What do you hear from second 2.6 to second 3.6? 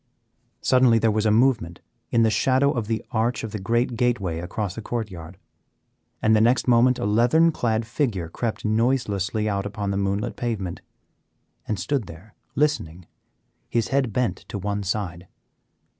of the arch of the